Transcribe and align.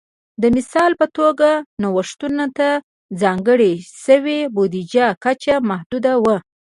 د 0.41 0.43
مثال 0.55 0.91
په 1.01 1.05
توګه 1.17 1.49
نوښتونو 1.81 2.45
ته 2.57 2.69
ځانګړې 3.21 3.73
شوې 4.03 4.39
بودیجې 4.55 5.07
کچه 5.23 5.55
محدوده 5.69 6.13
وه 6.23 6.37